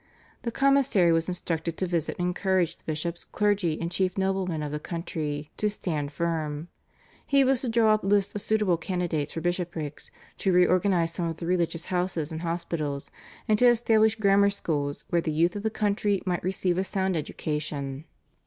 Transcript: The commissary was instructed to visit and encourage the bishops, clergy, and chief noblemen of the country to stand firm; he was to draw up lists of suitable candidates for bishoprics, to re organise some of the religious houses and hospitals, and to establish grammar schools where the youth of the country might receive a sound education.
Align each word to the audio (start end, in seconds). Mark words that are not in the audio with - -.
The 0.41 0.49
commissary 0.51 1.11
was 1.11 1.29
instructed 1.29 1.77
to 1.77 1.85
visit 1.85 2.15
and 2.17 2.29
encourage 2.29 2.75
the 2.75 2.83
bishops, 2.85 3.23
clergy, 3.23 3.79
and 3.79 3.91
chief 3.91 4.17
noblemen 4.17 4.63
of 4.63 4.71
the 4.71 4.79
country 4.79 5.51
to 5.57 5.69
stand 5.69 6.11
firm; 6.11 6.69
he 7.23 7.43
was 7.43 7.61
to 7.61 7.69
draw 7.69 7.93
up 7.93 8.03
lists 8.03 8.33
of 8.33 8.41
suitable 8.41 8.77
candidates 8.77 9.33
for 9.33 9.41
bishoprics, 9.41 10.09
to 10.39 10.51
re 10.51 10.65
organise 10.65 11.13
some 11.13 11.27
of 11.29 11.37
the 11.37 11.45
religious 11.45 11.85
houses 11.93 12.31
and 12.31 12.41
hospitals, 12.41 13.11
and 13.47 13.59
to 13.59 13.67
establish 13.67 14.15
grammar 14.15 14.49
schools 14.49 15.05
where 15.11 15.21
the 15.21 15.31
youth 15.31 15.55
of 15.55 15.61
the 15.61 15.69
country 15.69 16.23
might 16.25 16.43
receive 16.43 16.79
a 16.79 16.83
sound 16.83 17.15
education. 17.15 18.05